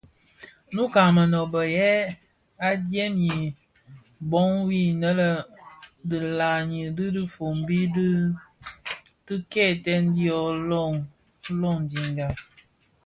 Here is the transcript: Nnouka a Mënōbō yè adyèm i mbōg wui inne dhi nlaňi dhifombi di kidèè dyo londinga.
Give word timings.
Nnouka 0.69 0.99
a 1.07 1.13
Mënōbō 1.17 1.59
yè 1.77 1.91
adyèm 2.69 3.13
i 3.33 3.33
mbōg 4.25 4.49
wui 4.63 4.79
inne 4.91 5.11
dhi 6.07 6.17
nlaňi 6.25 6.79
dhifombi 6.95 7.79
di 7.95 8.07
kidèè 9.51 9.97
dyo 10.15 10.39
londinga. 11.59 12.27